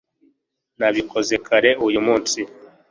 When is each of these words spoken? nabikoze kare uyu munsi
nabikoze 0.79 1.35
kare 1.47 1.71
uyu 1.87 1.99
munsi 2.05 2.39